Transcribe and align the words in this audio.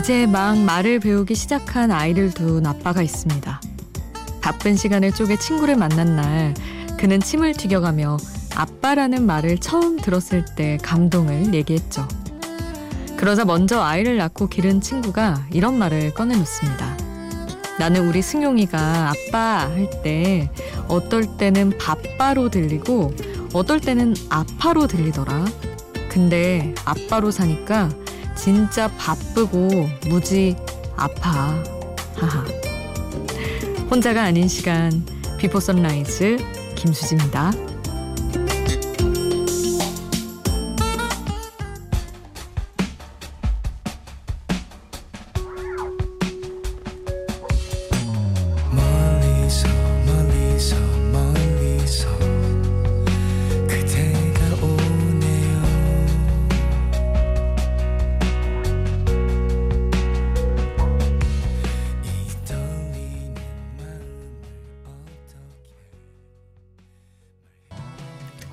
이제 0.00 0.24
막 0.24 0.56
말을 0.56 0.98
배우기 0.98 1.34
시작한 1.34 1.90
아이를 1.90 2.32
둔 2.32 2.64
아빠가 2.64 3.02
있습니다. 3.02 3.60
바쁜 4.40 4.74
시간을 4.74 5.12
쪼개 5.12 5.36
친구를 5.36 5.76
만난 5.76 6.16
날 6.16 6.54
그는 6.98 7.20
침을 7.20 7.52
튀겨가며 7.52 8.16
아빠라는 8.56 9.26
말을 9.26 9.58
처음 9.58 9.98
들었을 9.98 10.46
때 10.56 10.78
감동을 10.82 11.52
얘기했죠. 11.52 12.08
그러자 13.18 13.44
먼저 13.44 13.82
아이를 13.82 14.16
낳고 14.16 14.48
기른 14.48 14.80
친구가 14.80 15.44
이런 15.52 15.78
말을 15.78 16.14
꺼내놓습니다. 16.14 16.96
나는 17.78 18.08
우리 18.08 18.22
승용이가 18.22 19.10
아빠 19.10 19.68
할 19.68 19.90
때 20.02 20.50
어떨 20.88 21.36
때는 21.36 21.76
바빠로 21.76 22.48
들리고 22.48 23.14
어떨 23.52 23.80
때는 23.80 24.14
아파로 24.30 24.86
들리더라. 24.86 25.44
근데 26.08 26.74
아빠로 26.86 27.30
사니까 27.30 27.90
진짜 28.42 28.88
바쁘고 28.96 29.68
무지 30.08 30.56
아파. 30.96 31.62
하하. 32.16 32.44
혼자가 33.90 34.22
아닌 34.22 34.48
시간 34.48 35.04
비포 35.38 35.60
선라이즈 35.60 36.38
김수지입니다. 36.74 37.52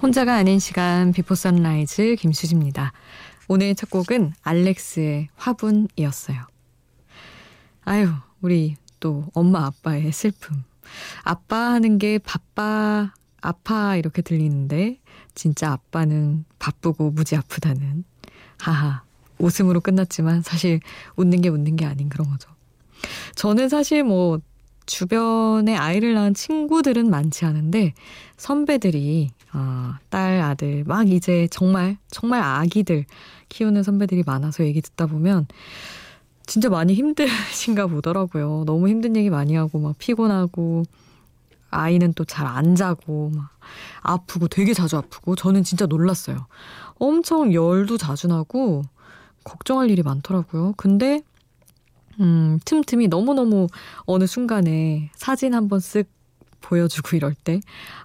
혼자가 0.08 0.36
아닌 0.36 0.58
시간 0.58 1.12
Before 1.12 1.36
Sunrise 1.36 2.16
김수지입니다. 2.18 2.94
오늘 3.50 3.76
첫 3.76 3.90
곡은 3.90 4.32
알렉스의 4.42 5.28
화분이었어요. 5.36 6.48
아유, 7.84 8.08
우리 8.40 8.78
또 9.02 9.26
엄마 9.34 9.66
아빠의 9.66 10.14
슬픔. 10.14 10.64
아빠 11.24 11.74
하는 11.74 11.98
게 11.98 12.20
바빠, 12.20 13.12
아파 13.42 13.98
이렇게 13.98 14.22
들리는데 14.22 15.02
진짜 15.36 15.74
아빠는 15.74 16.46
바쁘고 16.58 17.12
무지 17.12 17.36
아프다는. 17.36 18.06
하하. 18.62 19.04
웃음으로 19.40 19.82
끝났지만 19.82 20.42
사실 20.42 20.80
웃는 21.18 21.42
게 21.42 21.50
웃는 21.50 21.76
게 21.76 21.84
아닌 21.86 22.08
그런 22.08 22.30
거죠. 22.30 22.50
저는 23.36 23.68
사실 23.68 24.06
뭐 24.06 24.40
주변에 24.88 25.76
아이를 25.76 26.16
낳은 26.16 26.34
친구들은 26.34 27.10
많지 27.10 27.46
않은데 27.46 27.94
선배들이 28.38 29.30
어, 29.54 29.94
딸 30.10 30.42
아들 30.42 30.84
막 30.86 31.08
이제 31.10 31.48
정말 31.52 31.98
정말 32.10 32.42
아기들 32.42 33.06
키우는 33.50 33.84
선배들이 33.84 34.24
많아서 34.26 34.66
얘기 34.66 34.82
듣다 34.82 35.06
보면 35.06 35.48
진짜 36.48 36.70
많이 36.70 36.94
힘드신가 36.94 37.88
보더라고요. 37.88 38.64
너무 38.66 38.88
힘든 38.88 39.16
얘기 39.16 39.30
많이 39.30 39.56
하고 39.56 39.80
막 39.80 39.96
피곤하고 40.00 40.84
아이는 41.70 42.14
또 42.14 42.24
잘 42.24 42.48
안 42.48 42.76
자고 42.76 43.32
막 43.36 43.50
아프고 44.02 44.48
되게 44.48 44.74
자주 44.74 44.98
아프고 44.98 45.36
저는 45.36 45.64
진짜 45.64 45.86
놀랐어요. 45.86 46.48
엄청 46.96 47.54
열도 47.54 47.98
자주 47.98 48.28
나고 48.28 48.84
걱정할 49.44 49.90
일이 49.90 50.02
많더라고요. 50.02 50.74
근데 50.78 51.22
음, 52.20 52.60
틈틈이 52.66 53.08
너무너무 53.10 53.68
어느 54.06 54.26
순간에 54.26 55.12
사진 55.16 55.54
한번 55.54 55.80
쓱 55.80 56.08
보여주고 56.62 57.16
이럴 57.16 57.34
때, 57.36 57.60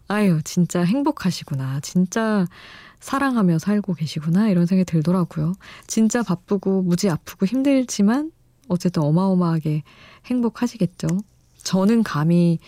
아유, 0.09 0.41
진짜 0.45 0.83
행복하시구나. 0.83 1.81
진짜 1.81 2.47
사랑하며 3.01 3.59
살고 3.59 3.95
계시구나. 3.95 4.49
이런 4.49 4.67
생각이 4.67 4.85
들더라고요. 4.85 5.55
진짜 5.87 6.23
바쁘고 6.23 6.83
무지 6.83 7.09
아프고 7.11 7.47
힘들지만 7.47 8.31
어쨌든 8.69 9.03
어마어마하게 9.03 9.83
행복하시겠죠. 10.27 11.09
저는 11.65 12.03
감히, 12.05 12.59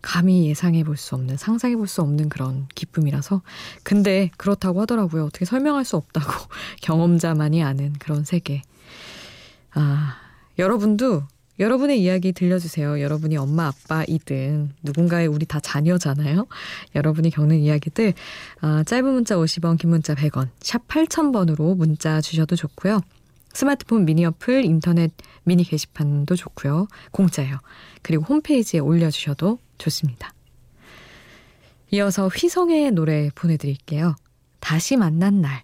감히 0.00 0.46
예상해 0.46 0.84
볼 0.84 0.96
수 0.96 1.14
없는, 1.16 1.36
상상해 1.36 1.76
볼 1.76 1.86
수 1.88 2.00
없는 2.02 2.28
그런 2.28 2.66
기쁨이라서. 2.74 3.42
근데 3.82 4.30
그렇다고 4.36 4.80
하더라고요. 4.82 5.24
어떻게 5.26 5.44
설명할 5.44 5.84
수 5.84 5.96
없다고. 5.96 6.30
경험자만이 6.80 7.62
아는 7.62 7.92
그런 7.98 8.24
세계. 8.24 8.62
아, 9.74 10.16
여러분도 10.58 11.22
여러분의 11.58 12.00
이야기 12.00 12.32
들려주세요. 12.32 13.00
여러분이 13.00 13.36
엄마, 13.36 13.68
아빠이든 13.68 14.72
누군가의 14.82 15.26
우리 15.26 15.46
다 15.46 15.60
자녀잖아요. 15.60 16.46
여러분이 16.94 17.30
겪는 17.30 17.58
이야기들 17.58 18.14
아, 18.60 18.82
짧은 18.84 19.04
문자 19.04 19.36
50원, 19.36 19.78
긴 19.78 19.90
문자 19.90 20.14
100원, 20.14 20.48
샵 20.60 20.86
8000번으로 20.88 21.76
문자 21.76 22.20
주셔도 22.20 22.56
좋고요. 22.56 23.00
스마트폰 23.52 24.06
미니 24.06 24.24
어플, 24.24 24.64
인터넷 24.64 25.12
미니 25.44 25.62
게시판도 25.64 26.36
좋고요. 26.36 26.88
공짜예요. 27.10 27.58
그리고 28.00 28.24
홈페이지에 28.24 28.80
올려주셔도 28.80 29.58
좋습니다. 29.78 30.32
이어서 31.90 32.28
휘성의 32.28 32.92
노래 32.92 33.28
보내드릴게요. 33.34 34.16
다시 34.60 34.96
만난 34.96 35.42
날. 35.42 35.62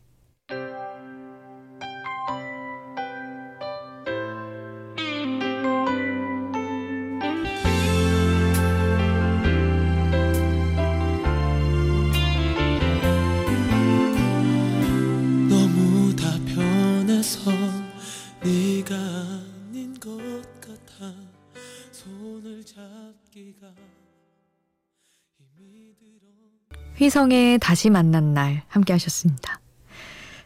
성의 27.19 27.59
다시 27.59 27.91
만난 27.91 28.33
날 28.33 28.63
함께 28.69 28.93
하셨습니다. 28.93 29.59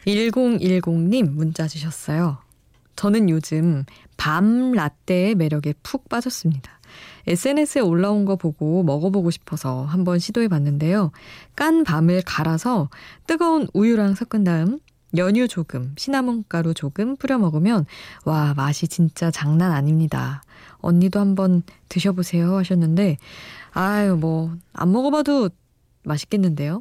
1010님 0.06 1.32
문자 1.32 1.68
주셨어요. 1.68 2.38
저는 2.96 3.28
요즘 3.28 3.84
밤 4.16 4.72
라떼의 4.72 5.34
매력에 5.34 5.74
푹 5.82 6.08
빠졌습니다. 6.08 6.80
SNS에 7.26 7.82
올라온 7.82 8.24
거 8.24 8.36
보고 8.36 8.82
먹어보고 8.84 9.30
싶어서 9.30 9.84
한번 9.84 10.18
시도해 10.18 10.48
봤는데요. 10.48 11.12
깐 11.56 11.84
밤을 11.84 12.22
갈아서 12.24 12.88
뜨거운 13.26 13.68
우유랑 13.74 14.14
섞은 14.14 14.42
다음 14.42 14.78
연유 15.14 15.48
조금, 15.48 15.94
시나몬 15.98 16.42
가루 16.48 16.72
조금 16.72 17.16
뿌려 17.16 17.36
먹으면 17.36 17.84
와, 18.24 18.54
맛이 18.54 18.88
진짜 18.88 19.30
장난 19.30 19.72
아닙니다. 19.72 20.42
언니도 20.78 21.20
한번 21.20 21.64
드셔보세요 21.90 22.56
하셨는데 22.56 23.18
아유, 23.72 24.16
뭐, 24.16 24.54
안 24.72 24.90
먹어봐도 24.90 25.50
맛있겠는데요? 26.04 26.80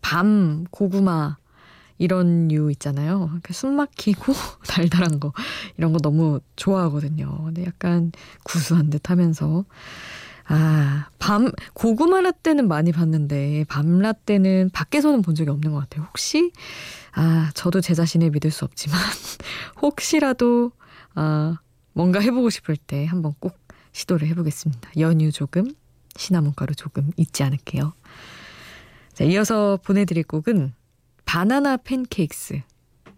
밤, 0.00 0.64
고구마, 0.70 1.36
이런 1.98 2.48
류 2.48 2.70
있잖아요. 2.72 3.30
숨 3.50 3.76
막히고 3.76 4.32
달달한 4.66 5.20
거. 5.20 5.32
이런 5.78 5.92
거 5.92 5.98
너무 5.98 6.40
좋아하거든요. 6.56 7.44
근데 7.44 7.64
약간 7.64 8.12
구수한 8.42 8.90
듯 8.90 9.10
하면서. 9.10 9.64
아, 10.48 11.06
밤, 11.20 11.52
고구마 11.72 12.20
라떼는 12.20 12.66
많이 12.66 12.90
봤는데, 12.90 13.64
밤 13.68 14.00
라떼는 14.00 14.70
밖에서는 14.72 15.22
본 15.22 15.36
적이 15.36 15.50
없는 15.50 15.70
것 15.70 15.78
같아요. 15.78 16.04
혹시, 16.08 16.50
아, 17.12 17.50
저도 17.54 17.80
제 17.80 17.94
자신을 17.94 18.30
믿을 18.30 18.50
수 18.50 18.64
없지만, 18.64 18.98
혹시라도, 19.80 20.72
아, 21.14 21.58
뭔가 21.92 22.18
해보고 22.18 22.50
싶을 22.50 22.76
때 22.76 23.06
한번 23.06 23.34
꼭 23.38 23.56
시도를 23.92 24.26
해보겠습니다. 24.28 24.90
연유 24.98 25.30
조금, 25.30 25.72
시나몬 26.16 26.54
가루 26.54 26.74
조금 26.74 27.10
잊지 27.16 27.44
않을게요. 27.44 27.92
자, 29.14 29.24
이어서 29.24 29.78
보내드릴 29.84 30.24
곡은 30.24 30.72
Banana 31.24 31.76
Pancakes. 31.78 32.62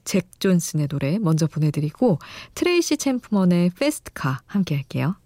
잭 0.04 0.38
존슨의 0.38 0.88
노래 0.88 1.18
먼저 1.18 1.46
보내드리고 1.46 2.18
트레이시 2.54 2.98
채프먼의 2.98 3.70
Fast 3.70 4.11
Car 4.11 4.42
함께 4.46 4.74
할게요. 4.74 5.16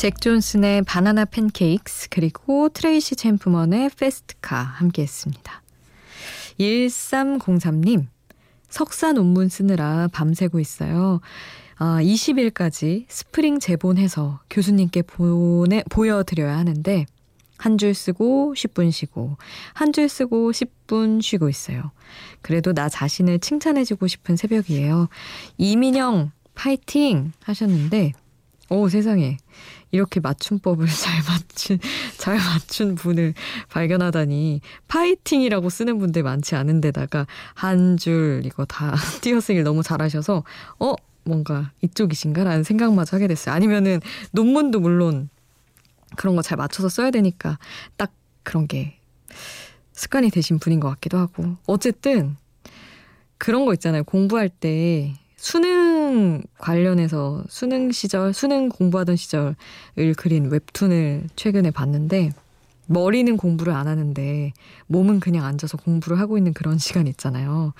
잭 0.00 0.18
존슨의 0.18 0.80
Banana 0.84 1.26
Pancakes 1.26 2.08
그리고 2.08 2.70
트레이시 2.70 3.16
채프먼의 3.16 3.90
Fast 3.98 4.31
Car 4.31 4.56
함께 4.56 5.02
했습니다. 5.02 5.62
1303님 6.58 8.06
석사 8.70 9.12
논문 9.12 9.50
쓰느라 9.50 10.08
밤새고 10.10 10.58
있어요. 10.58 11.20
아, 11.76 11.98
20일까지 12.00 13.04
스프링 13.10 13.58
제본해서 13.58 14.40
교수님께 14.48 15.02
보내, 15.02 15.82
보여드려야 15.90 16.56
하는데 16.56 17.04
한 17.58 17.76
줄 17.76 17.92
쓰고 17.92 18.54
10분 18.56 18.90
쉬고 18.92 19.36
한 19.74 19.92
줄 19.92 20.08
쓰고 20.08 20.52
10분 20.52 21.20
쉬고 21.20 21.50
있어요. 21.50 21.90
그래도 22.40 22.72
나 22.72 22.88
자신을 22.88 23.38
칭찬해주고 23.40 24.06
싶은 24.06 24.36
새벽이에요. 24.36 25.10
이민영 25.58 26.32
파이팅 26.54 27.32
하셨는데 27.44 28.12
오 28.70 28.88
세상에 28.88 29.36
이렇게 29.90 30.20
맞춤법을 30.20 30.86
잘 30.88 31.14
맞춘 31.28 31.78
잘 32.16 32.36
맞춘 32.36 32.94
분을 32.94 33.34
발견하다니 33.68 34.60
파이팅이라고 34.88 35.68
쓰는 35.68 35.98
분들 35.98 36.22
많지 36.22 36.54
않은데다가 36.54 37.26
한 37.54 37.98
줄 37.98 38.42
이거 38.44 38.64
다 38.64 38.94
띄어쓰기를 39.20 39.64
너무 39.64 39.82
잘하셔서 39.82 40.44
어 40.78 40.94
뭔가 41.24 41.72
이쪽이신가라는 41.82 42.62
생각마저 42.64 43.16
하게 43.16 43.26
됐어요. 43.28 43.54
아니면은 43.54 44.00
논문도 44.32 44.80
물론 44.80 45.28
그런 46.16 46.34
거 46.36 46.42
잘 46.42 46.56
맞춰서 46.56 46.88
써야 46.88 47.10
되니까 47.10 47.58
딱 47.96 48.12
그런 48.42 48.66
게 48.66 48.98
습관이 49.92 50.30
되신 50.30 50.58
분인 50.58 50.80
것 50.80 50.88
같기도 50.90 51.18
하고 51.18 51.56
어쨌든 51.66 52.36
그런 53.38 53.64
거 53.66 53.74
있잖아요. 53.74 54.04
공부할 54.04 54.48
때 54.48 55.14
수능 55.36 55.89
관련해서 56.58 57.44
수능 57.48 57.92
시절, 57.92 58.32
수능 58.32 58.68
공부하던 58.68 59.16
시절을 59.16 59.54
그린 60.16 60.50
웹툰을 60.50 61.28
최근에 61.36 61.70
봤는데 61.70 62.30
머리는 62.86 63.36
공부를 63.36 63.72
안 63.72 63.86
하는데 63.86 64.52
몸은 64.88 65.20
그냥 65.20 65.44
앉아서 65.44 65.76
공부를 65.76 66.18
하고 66.18 66.36
있는 66.36 66.52
그런 66.52 66.76
시간 66.78 67.06
있잖아요. 67.06 67.72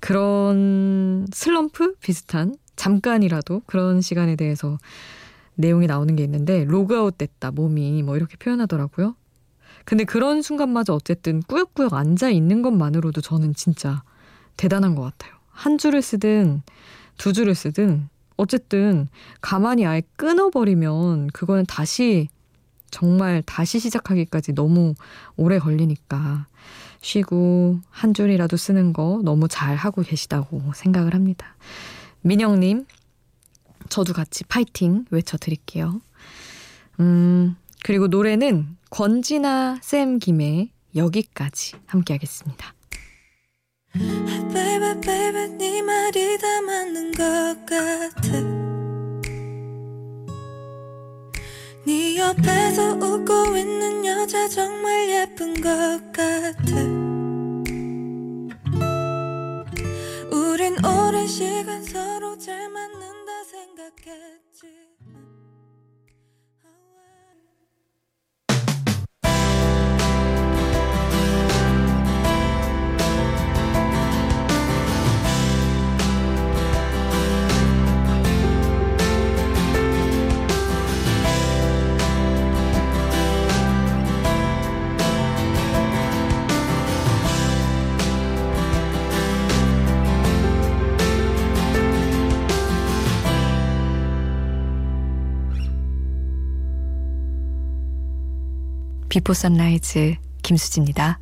그런 0.00 1.26
슬럼프 1.32 1.94
비슷한 2.00 2.54
잠깐이라도 2.76 3.62
그런 3.66 4.00
시간에 4.02 4.36
대해서 4.36 4.78
내용이 5.54 5.86
나오는 5.86 6.14
게 6.14 6.24
있는데 6.24 6.64
로그아웃 6.64 7.16
됐다 7.16 7.50
몸이 7.50 8.02
뭐 8.02 8.16
이렇게 8.16 8.36
표현하더라고요. 8.36 9.14
근데 9.84 10.04
그런 10.04 10.42
순간마저 10.42 10.94
어쨌든 10.94 11.42
꾸역꾸역 11.42 11.94
앉아 11.94 12.28
있는 12.30 12.62
것만으로도 12.62 13.22
저는 13.22 13.54
진짜 13.54 14.02
대단한 14.56 14.94
것 14.94 15.02
같아요. 15.02 15.32
한 15.48 15.78
줄을 15.78 16.02
쓰든 16.02 16.62
두 17.20 17.34
줄을 17.34 17.54
쓰든 17.54 18.08
어쨌든 18.38 19.06
가만히 19.42 19.84
아예 19.84 20.00
끊어버리면 20.16 21.26
그거는 21.34 21.66
다시 21.66 22.30
정말 22.90 23.42
다시 23.44 23.78
시작하기까지 23.78 24.54
너무 24.54 24.94
오래 25.36 25.58
걸리니까 25.58 26.46
쉬고 27.02 27.78
한 27.90 28.14
줄이라도 28.14 28.56
쓰는 28.56 28.94
거 28.94 29.20
너무 29.22 29.48
잘 29.48 29.76
하고 29.76 30.00
계시다고 30.00 30.72
생각을 30.74 31.12
합니다. 31.12 31.56
민영님, 32.22 32.86
저도 33.90 34.14
같이 34.14 34.44
파이팅 34.44 35.04
외쳐드릴게요. 35.10 36.00
음, 37.00 37.54
그리고 37.84 38.06
노래는 38.06 38.78
권지나 38.88 39.80
쌤 39.82 40.18
김의 40.18 40.70
여기까지 40.96 41.76
함께 41.84 42.14
하겠습니다. 42.14 42.72
Baby, 43.94 45.00
baby, 45.00 45.48
네 45.58 45.82
말이 45.82 46.38
다 46.38 46.60
맞는 46.62 47.12
것 47.12 47.56
같아. 47.66 48.40
네 51.84 52.16
옆에서 52.16 52.94
웃고 52.94 53.56
있는 53.56 54.04
여자 54.06 54.48
정말 54.48 55.08
예쁜 55.10 55.54
것 55.54 56.00
같아. 56.12 56.76
우린 60.30 60.76
오랜 60.84 61.26
시간 61.26 61.82
서로 61.82 62.38
잘 62.38 62.68
맞는다 62.68 63.44
생각했지. 63.44 64.89
Before 99.30 99.34
Sunrise 99.34 100.16
김수지입니다. 100.42 101.20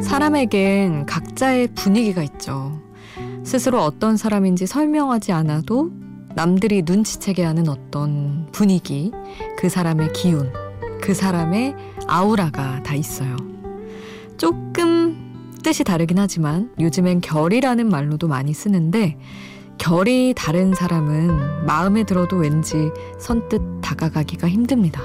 사람에겐 0.00 1.06
각자의 1.06 1.68
분위기가 1.74 2.22
있죠. 2.22 2.80
스스로 3.42 3.82
어떤 3.82 4.16
사람인지 4.16 4.66
설명하지 4.68 5.32
않아도 5.32 5.90
남들이 6.36 6.82
눈치채게 6.82 7.42
하는 7.42 7.68
어떤 7.68 8.46
분위기, 8.52 9.10
그 9.58 9.68
사람의 9.68 10.12
기운, 10.12 10.52
그 11.00 11.14
사람의 11.14 11.74
아우라가 12.06 12.80
다 12.84 12.94
있어요. 12.94 13.53
조금 14.36 15.52
뜻이 15.62 15.84
다르긴 15.84 16.18
하지만 16.18 16.72
요즘엔 16.78 17.20
결이라는 17.20 17.88
말로도 17.88 18.28
많이 18.28 18.52
쓰는데 18.52 19.16
결이 19.78 20.34
다른 20.36 20.74
사람은 20.74 21.66
마음에 21.66 22.04
들어도 22.04 22.36
왠지 22.36 22.90
선뜻 23.18 23.80
다가가기가 23.82 24.48
힘듭니다. 24.48 25.02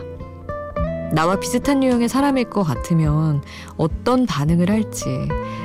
나와 1.11 1.39
비슷한 1.39 1.83
유형의 1.83 2.07
사람일 2.07 2.51
것 2.51 2.61
같으면 2.63 3.41
어떤 3.77 4.27
반응을 4.27 4.69
할지, 4.69 5.05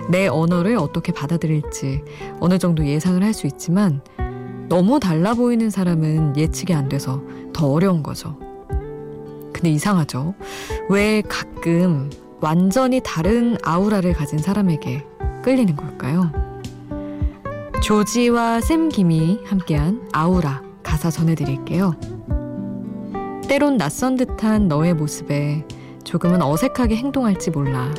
내 0.08 0.26
언어를 0.26 0.76
어떻게 0.78 1.12
받아들일지 1.12 2.02
어느 2.40 2.58
정도 2.58 2.86
예상을 2.86 3.22
할 3.22 3.34
수 3.34 3.46
있지만 3.46 4.00
너무 4.68 4.98
달라 5.00 5.34
보이는 5.34 5.68
사람은 5.68 6.36
예측이 6.38 6.72
안 6.72 6.88
돼서 6.88 7.22
더 7.52 7.70
어려운 7.70 8.02
거죠. 8.02 8.38
근데 9.52 9.70
이상하죠. 9.70 10.34
왜 10.88 11.20
가끔 11.22 12.10
완전히 12.44 13.00
다른 13.02 13.56
아우라를 13.62 14.12
가진 14.12 14.38
사람에게 14.38 15.02
끌리는 15.42 15.74
걸까요? 15.76 16.30
조지와 17.82 18.60
샘 18.60 18.90
김이 18.90 19.40
함께한 19.46 20.06
아우라 20.12 20.62
가사 20.82 21.10
전해드릴게요. 21.10 21.94
때론 23.48 23.78
낯선 23.78 24.16
듯한 24.16 24.68
너의 24.68 24.92
모습에 24.92 25.66
조금은 26.04 26.42
어색하게 26.42 26.96
행동할지 26.96 27.50
몰라. 27.50 27.94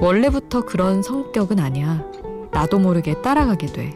원래부터 0.00 0.62
그런 0.62 1.00
성격은 1.00 1.60
아니야. 1.60 2.04
나도 2.50 2.80
모르게 2.80 3.22
따라가게 3.22 3.66
돼. 3.68 3.94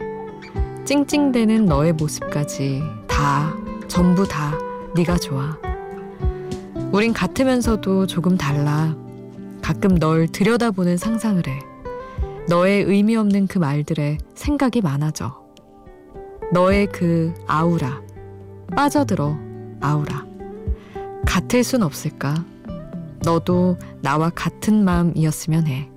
찡찡대는 0.85 1.65
너의 1.65 1.91
모습까지 1.91 2.83
다, 3.05 3.53
전부 3.89 4.25
다 4.25 4.57
네가 4.95 5.17
좋아. 5.17 5.57
우린 6.93 7.11
같으면서도 7.11 8.07
조금 8.07 8.37
달라. 8.37 8.95
가끔 9.67 9.99
널 9.99 10.29
들여다보는 10.29 10.95
상상을 10.95 11.45
해. 11.45 11.59
너의 12.47 12.83
의미 12.83 13.17
없는 13.17 13.47
그 13.47 13.57
말들에 13.57 14.17
생각이 14.33 14.79
많아져. 14.79 15.45
너의 16.53 16.87
그 16.87 17.33
아우라. 17.47 18.01
빠져들어, 18.73 19.37
아우라. 19.81 20.25
같을 21.25 21.65
순 21.65 21.83
없을까? 21.83 22.45
너도 23.23 23.77
나와 24.01 24.29
같은 24.29 24.85
마음이었으면 24.85 25.67
해. 25.67 25.89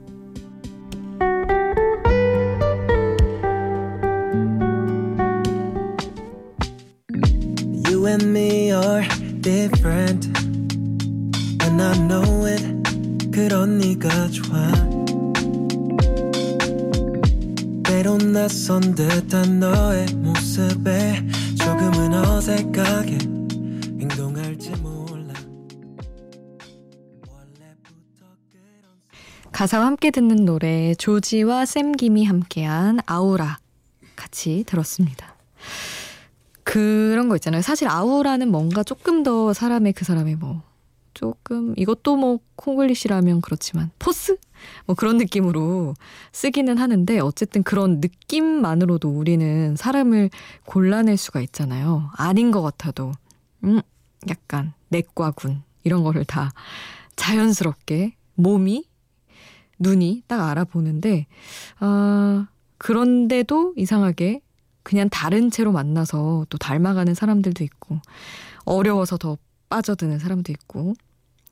You 7.87 8.09
and 8.09 8.25
me 8.25 8.73
are 8.73 9.07
different, 9.41 10.27
and 11.62 11.81
I 11.81 12.09
know. 12.09 12.29
그런 13.40 13.78
네가 13.78 14.28
좋아 14.28 14.70
때론 17.82 18.35
낯선 18.35 18.94
듯한 18.94 19.61
너의 19.61 20.06
모습에 20.14 21.26
조금은 21.56 22.12
어색하게 22.12 23.18
행동할지 23.99 24.73
몰라 24.82 25.32
가사와 29.50 29.87
함께 29.87 30.11
듣는 30.11 30.44
노래 30.44 30.94
조지와 30.94 31.64
샘김이 31.64 32.26
함께한 32.26 33.00
아우라 33.06 33.59
같이 34.16 34.64
들었습니다. 34.66 35.35
그런 36.62 37.30
거 37.30 37.37
있잖아요. 37.37 37.62
사실 37.62 37.88
아우라는 37.88 38.50
뭔가 38.50 38.82
조금 38.82 39.23
더 39.23 39.54
사람의 39.54 39.94
그 39.94 40.04
사람의 40.04 40.37
뭐 40.37 40.70
조금 41.21 41.75
이것도 41.77 42.17
뭐 42.17 42.39
콩글리시라면 42.57 43.43
그렇지만 43.43 43.91
포스 43.99 44.39
뭐 44.87 44.97
그런 44.97 45.19
느낌으로 45.19 45.93
쓰기는 46.33 46.79
하는데 46.79 47.19
어쨌든 47.19 47.62
그런 47.62 48.00
느낌만으로도 48.00 49.11
우리는 49.11 49.77
사람을 49.77 50.31
골라낼 50.65 51.19
수가 51.19 51.43
있잖아요. 51.43 52.11
아닌 52.17 52.50
것 52.50 52.62
같아도 52.62 53.12
음 53.65 53.83
약간 54.31 54.73
내과군 54.89 55.62
이런 55.85 56.05
거를 56.05 56.25
다 56.25 56.53
자연스럽게 57.17 58.15
몸이 58.37 58.87
눈이 59.79 60.23
딱 60.27 60.49
알아보는데 60.49 61.27
아 61.81 62.49
그런데도 62.79 63.75
이상하게 63.77 64.41
그냥 64.83 65.11
다른 65.11 65.50
채로 65.50 65.71
만나서 65.71 66.47
또 66.49 66.57
닮아가는 66.57 67.12
사람들도 67.12 67.62
있고 67.62 67.99
어려워서 68.65 69.19
더 69.19 69.37
빠져드는 69.69 70.19
사람도 70.19 70.50
있고 70.53 70.95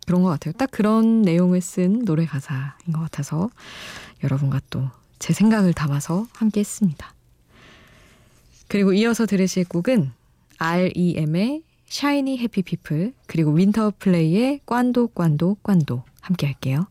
그런 0.09 0.23
것 0.23 0.31
같아요. 0.31 0.53
딱 0.55 0.71
그런 0.71 1.23
내용을 1.23 1.61
쓴 1.61 2.05
노래 2.05 2.25
가사인 2.25 2.93
것 2.93 3.01
같아서 3.01 3.51
여러분과 4.25 4.61
또 4.71 4.89
제 5.19 5.33
생각을 5.33 5.73
담아서 5.73 6.27
함께 6.33 6.61
했습니다. 6.61 7.15
그리고 8.69 8.93
이어서 8.93 9.27
들으실 9.27 9.65
곡은 9.69 10.13
REM의 10.59 11.63
Shiny 11.87 12.39
Happy 12.39 12.63
People 12.63 13.15
그리고 13.27 13.53
윈터플레이의 13.53 14.61
Quando 14.67 15.09
Quando 15.09 15.57
Quando 15.63 16.03
함께 16.21 16.47
할게요. 16.47 16.87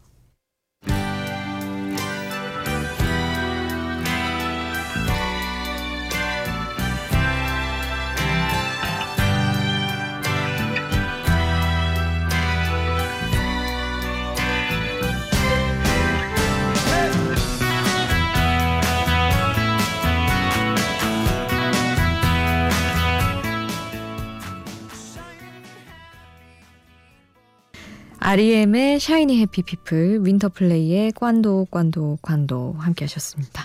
REM의 28.29 28.99
샤이니 28.99 29.39
해피 29.39 29.61
피플, 29.61 30.25
윈터플레이의 30.25 31.13
꽌도 31.13 31.65
꽌도 31.71 32.19
꽌도 32.21 32.75
함께 32.77 33.05
하셨습니다. 33.05 33.63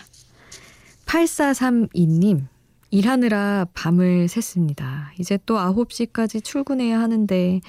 8432님, 1.04 2.46
일하느라 2.92 3.66
밤을 3.74 4.26
샜습니다. 4.26 5.06
이제 5.18 5.36
또 5.46 5.56
9시까지 5.56 6.44
출근해야 6.44 7.00
하는데 7.00 7.60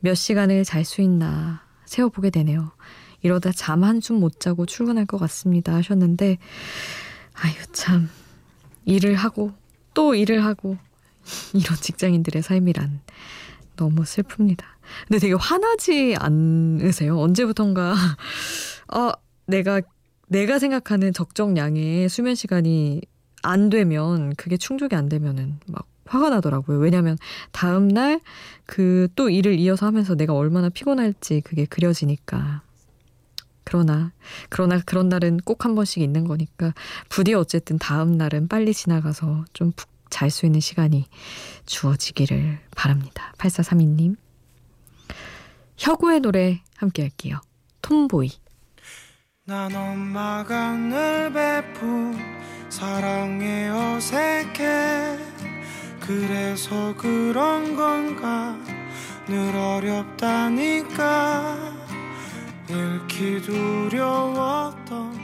몇 0.00 0.14
시간을 0.14 0.64
잘 0.64 0.86
수 0.86 1.02
있나 1.02 1.60
세어보게 1.84 2.30
되네요. 2.30 2.72
이러다 3.20 3.52
잠 3.52 3.84
한숨 3.84 4.18
못 4.18 4.40
자고 4.40 4.64
출근할 4.64 5.04
것 5.04 5.18
같습니다. 5.18 5.74
하셨는데, 5.74 6.38
아유, 7.34 7.54
참. 7.72 8.08
일을 8.86 9.16
하고, 9.16 9.52
또 9.92 10.14
일을 10.14 10.42
하고, 10.46 10.78
이런 11.52 11.76
직장인들의 11.76 12.40
삶이란 12.40 13.02
너무 13.78 14.02
슬픕니다. 14.02 14.64
근데 15.06 15.18
되게 15.20 15.34
화나지 15.34 16.16
않으세요? 16.18 17.18
언제부턴가 17.18 17.94
아 18.88 19.12
내가 19.46 19.80
내가 20.28 20.58
생각하는 20.58 21.12
적정량의 21.14 22.08
수면 22.10 22.34
시간이 22.34 23.00
안 23.42 23.70
되면 23.70 24.34
그게 24.36 24.56
충족이 24.58 24.94
안 24.96 25.08
되면은 25.08 25.60
막 25.68 25.86
화가 26.06 26.30
나더라고요. 26.30 26.78
왜냐면 26.78 27.16
다음 27.52 27.88
날 27.88 28.20
그 28.66 29.08
또 29.16 29.30
일을 29.30 29.58
이어서 29.58 29.86
하면서 29.86 30.14
내가 30.14 30.34
얼마나 30.34 30.68
피곤할지 30.68 31.40
그게 31.42 31.64
그려지니까. 31.66 32.62
그러나 33.64 34.12
그러나 34.50 34.80
그런 34.86 35.08
날은 35.08 35.38
꼭 35.44 35.64
한 35.64 35.74
번씩 35.74 36.02
있는 36.02 36.24
거니까 36.26 36.72
부디 37.10 37.34
어쨌든 37.34 37.78
다음 37.78 38.12
날은 38.16 38.48
빨리 38.48 38.72
지나가서 38.74 39.44
좀 39.52 39.72
푹 39.76 39.88
잘 40.10 40.30
수 40.30 40.46
있는 40.46 40.60
시간이 40.60 41.06
주어지기를 41.66 42.60
바랍니다. 42.74 43.32
8432님. 43.38 44.16
혁우의 45.76 46.20
노래 46.20 46.62
함께 46.76 47.02
할게요. 47.02 47.40
톰보이. 47.82 48.30
난 49.44 49.74
엄마가 49.74 50.72
늘 50.72 51.32
베푼 51.32 52.18
사랑에 52.68 53.68
어색해 53.68 55.18
그래서 56.00 56.94
그런 56.96 57.74
건가 57.76 58.58
늘 59.26 59.54
어렵다니까 59.56 60.98
잃기 62.68 63.40
두려웠던 63.42 65.18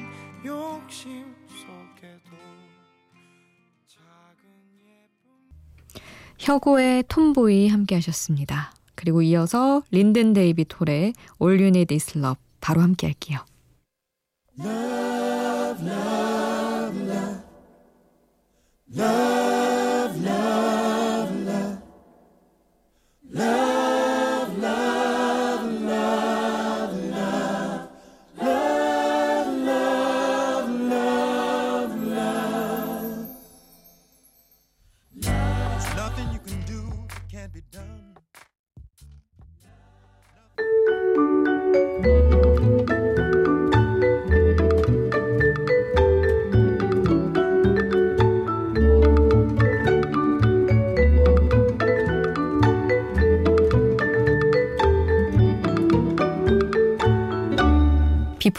욕심 0.44 1.23
혁오의 6.44 7.04
톰보이 7.08 7.68
함께 7.68 7.94
하셨습니다. 7.94 8.74
그리고 8.94 9.22
이어서 9.22 9.82
린든 9.90 10.34
데이빗 10.34 10.78
홀의 10.78 11.14
All 11.40 11.58
You 11.58 11.68
Need 11.68 11.94
Is 11.94 12.18
Love 12.18 12.38
바로 12.60 12.82
함께 12.82 13.06
할게요. 13.06 13.38
Love, 14.60 15.88
love. 15.88 16.34
Love, 18.96 19.23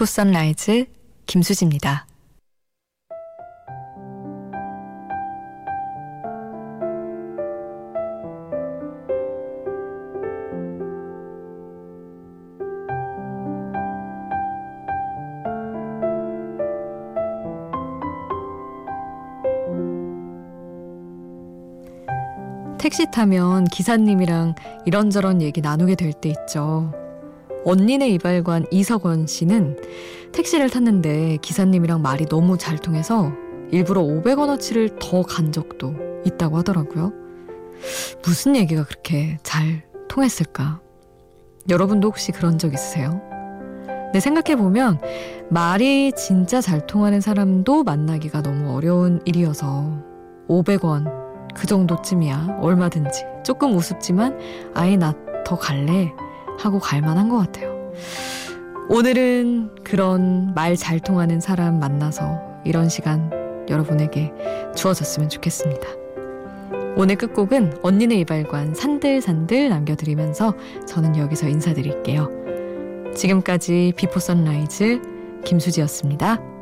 비포 0.06 0.08
선라이즈 0.08 0.86
김수지입니다. 1.26 2.06
택시 22.78 23.10
타면 23.12 23.66
기사님이랑 23.66 24.54
이런저런 24.86 25.42
얘기 25.42 25.62
나누게 25.62 25.96
될 25.96 26.14
때 26.14 26.30
있죠. 26.30 26.94
언니네 27.66 28.10
이발관 28.10 28.66
이석원 28.72 29.28
씨는 29.28 29.78
택시를 30.32 30.70
탔는데 30.70 31.38
기사님이랑 31.42 32.02
말이 32.02 32.26
너무 32.26 32.58
잘 32.58 32.78
통해서 32.78 33.32
일부러 33.72 34.02
500원어치를 34.02 35.00
더 35.00 35.24
간 35.24 35.52
적도 35.52 35.94
있다고 36.26 36.58
하더라고요. 36.58 37.12
무슨 38.24 38.56
얘기가 38.56 38.84
그렇게 38.86 39.38
잘 39.44 39.84
통했을까? 40.08 40.80
여러분도 41.70 42.08
혹시 42.10 42.32
그런 42.32 42.58
적 42.58 42.74
있으세요? 42.74 43.22
네, 44.14 44.20
생각해보면 44.20 45.00
말이 45.50 46.12
진짜 46.16 46.62
잘 46.62 46.86
통하는 46.88 47.20
사람도 47.22 47.84
만나기가 47.84 48.42
너무 48.42 48.76
어려운 48.76 49.22
일이어서 49.26 49.92
500원 50.48 51.26
그 51.56 51.66
정도쯤이야 51.68 52.60
얼마든지 52.62 53.26
조금 53.44 53.76
우습지만 53.76 54.38
아예 54.74 54.96
나 54.96 55.14
더 55.46 55.56
갈래 55.56 56.12
하고 56.58 56.80
갈 56.80 57.02
만한 57.02 57.30
것 57.30 57.38
같아요. 57.38 57.92
오늘은 58.90 59.84
그런 59.84 60.54
말 60.54 60.76
잘 60.76 61.00
통하는 61.00 61.40
사람 61.40 61.80
만나서 61.80 62.40
이런 62.66 62.90
시간 62.90 63.32
여러분에게 63.70 64.32
주어졌으면 64.76 65.30
좋겠습니다. 65.30 65.88
오늘 66.98 67.16
끝곡은 67.16 67.80
언니네 67.82 68.16
이발관 68.20 68.74
산들산들 68.74 69.70
남겨드리면서 69.70 70.54
저는 70.88 71.18
여기서 71.18 71.48
인사드릴게요. 71.50 72.30
지금까지 73.16 73.94
Before 73.96 74.20
Sunrise 74.20 75.02
김수지였습니다. 75.46 76.55